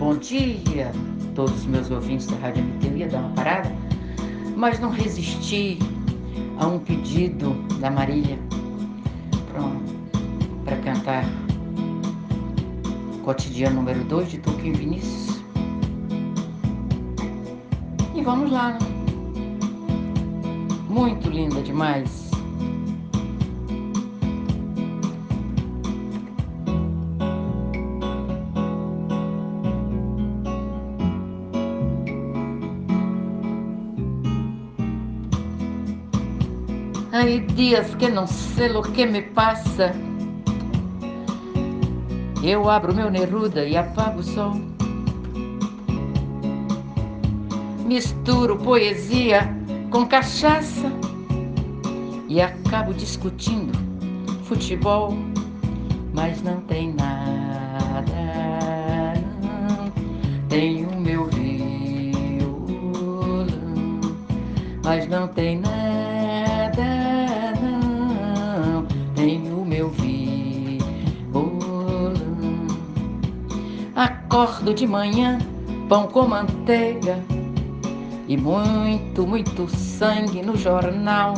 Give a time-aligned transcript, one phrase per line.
[0.00, 0.90] bom dia,
[1.34, 2.88] todos os meus ouvintes da Rádio MT.
[2.88, 3.70] Eu ia dar uma parada,
[4.56, 5.78] mas não resisti
[6.58, 8.38] a um pedido da Marília
[10.64, 11.26] para cantar
[13.22, 15.38] Cotidiano número 2 de Tolkien Vinícius.
[18.14, 18.78] E vamos lá, né?
[20.88, 22.29] Muito linda demais.
[37.12, 39.92] Hay dias que não sei o que me passa.
[42.40, 44.54] Eu abro meu Neruda e apago o sol.
[47.84, 49.52] Misturo poesia
[49.90, 50.86] com cachaça
[52.28, 53.76] e acabo discutindo
[54.44, 55.12] futebol,
[56.14, 58.12] mas não tem nada.
[59.42, 59.90] Não.
[60.48, 62.70] Tenho meu violão,
[64.84, 66.19] mas não tem nada.
[74.00, 75.38] Acordo de manhã,
[75.86, 77.22] pão com manteiga
[78.26, 81.34] e muito, muito sangue no jornal.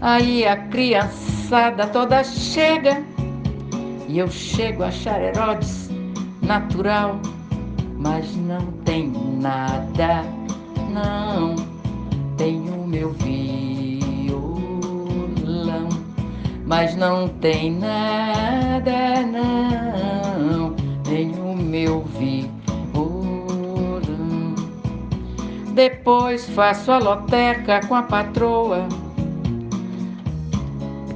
[0.00, 3.04] Aí a criançada toda chega
[4.08, 5.88] e eu chego a achar Herodes
[6.42, 7.20] natural,
[7.98, 10.24] mas não tem nada,
[10.90, 11.54] não
[12.36, 14.48] tenho meu violão,
[16.66, 19.61] mas não tem nada, não
[25.82, 28.86] Depois faço a loteca com a patroa.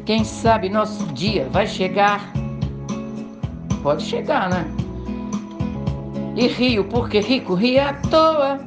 [0.05, 2.33] Quem sabe nosso dia vai chegar.
[3.81, 4.65] Pode chegar, né?
[6.35, 8.59] E rio porque rico ri à toa.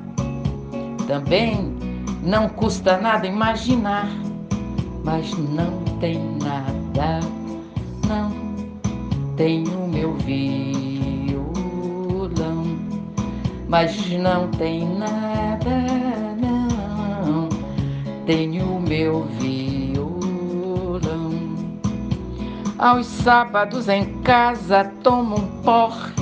[1.06, 1.76] Também
[2.24, 4.08] não custa nada imaginar,
[5.04, 7.20] mas não tem nada,
[8.08, 8.32] não
[9.36, 11.10] tenho meu violão
[13.70, 17.50] mas não tem nada, não.
[18.26, 20.20] Tenho meu violão.
[22.78, 26.14] Aos sábados em casa tomo um porre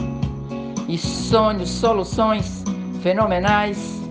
[0.87, 2.63] e sonho soluções
[3.01, 4.01] fenomenais.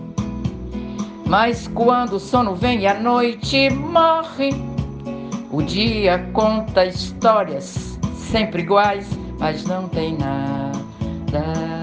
[1.27, 4.51] Mas quando o sono vem e a noite morre,
[5.51, 9.09] o dia conta histórias sempre iguais,
[9.39, 11.76] mas não tem nada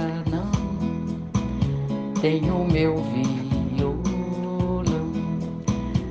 [2.24, 2.96] tenho meu
[3.76, 4.02] violão,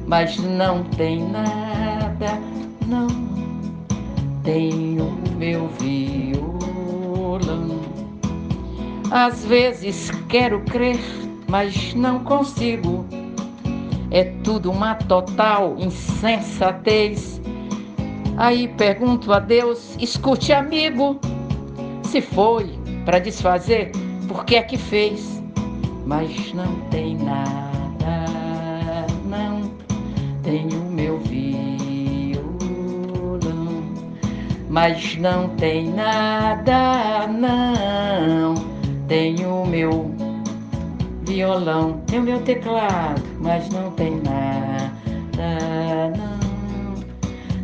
[0.06, 2.38] mas não tem nada,
[2.86, 3.06] não
[4.44, 6.60] tenho meu violão.
[9.10, 11.00] Às vezes quero crer,
[11.48, 13.06] mas não consigo.
[14.10, 17.40] É tudo uma total insensatez.
[18.36, 21.18] Aí pergunto a Deus, escute amigo,
[22.02, 22.70] se foi
[23.06, 23.92] para desfazer,
[24.28, 25.41] por que é que fez?
[26.06, 28.26] Mas não tem nada,
[29.24, 29.70] não.
[30.42, 32.42] Tenho meu violão,
[34.68, 38.54] mas não tem nada, não.
[39.06, 40.14] Tenho meu
[41.22, 44.92] violão, tenho meu teclado, mas não tem nada,
[46.16, 46.42] não.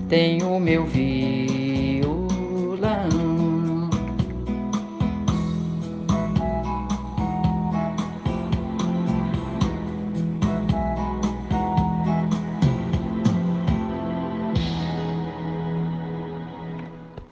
[0.09, 1.59] Tenho meu violão